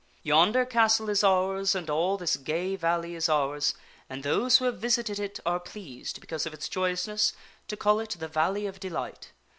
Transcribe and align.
Yonder 0.23 0.65
castle 0.65 1.11
is 1.11 1.23
ours 1.23 1.75
and 1.75 1.87
all 1.87 2.17
this 2.17 2.35
gay 2.35 2.75
valley 2.75 3.13
is 3.13 3.29
ours, 3.29 3.75
and 4.09 4.23
those 4.23 4.57
who 4.57 4.65
have 4.65 4.79
visited 4.79 5.19
it 5.19 5.39
are 5.45 5.59
pleased, 5.59 6.19
because 6.19 6.47
of 6.47 6.55
its 6.55 6.67
joyousness, 6.67 7.33
to 7.67 7.77
call 7.77 7.99
it 7.99 8.09
the 8.17 8.27
Valley 8.27 8.65
of 8.65 8.79
Delight. 8.79 9.31